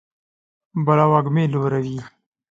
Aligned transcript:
بلا 0.85 1.05
وږمې 1.11 1.43
لوروي 1.53 1.97